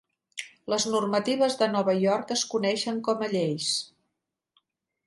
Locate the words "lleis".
3.37-3.71